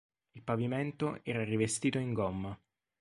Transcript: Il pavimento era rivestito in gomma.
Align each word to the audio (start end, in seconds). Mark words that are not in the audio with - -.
Il 0.31 0.41
pavimento 0.41 1.19
era 1.21 1.43
rivestito 1.43 1.99
in 1.99 2.13
gomma. 2.13 2.59